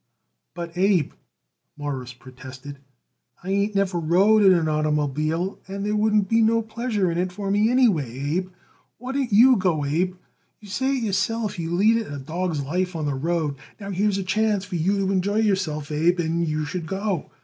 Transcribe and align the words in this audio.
"But, 0.55 0.75
Abe," 0.79 1.11
Morris 1.77 2.11
protested, 2.11 2.79
"I 3.43 3.51
ain't 3.51 3.75
never 3.75 3.99
rode 3.99 4.41
in 4.43 4.51
an 4.53 4.65
oitermobile, 4.65 5.59
and 5.67 5.85
there 5.85 5.95
wouldn't 5.95 6.27
be 6.27 6.41
no 6.41 6.63
pleasure 6.63 7.11
in 7.11 7.19
it 7.19 7.31
for 7.31 7.51
me, 7.51 7.69
Abe. 7.71 8.49
Why 8.97 9.11
don't 9.11 9.31
you 9.31 9.57
go, 9.57 9.85
Abe? 9.85 10.15
You 10.59 10.69
say 10.69 10.95
it 10.97 11.03
yourself 11.03 11.59
you 11.59 11.75
lead 11.75 11.97
it 11.97 12.11
a 12.11 12.17
dawg's 12.17 12.63
life 12.63 12.95
on 12.95 13.05
the 13.05 13.13
road. 13.13 13.57
Now, 13.79 13.91
here's 13.91 14.17
a 14.17 14.23
chance 14.23 14.65
for 14.65 14.75
you 14.75 14.97
to 15.05 15.11
enjoy 15.11 15.37
yourself, 15.37 15.91
Abe, 15.91 16.19
and 16.19 16.47
you 16.47 16.65
should 16.65 16.87
go. 16.87 17.29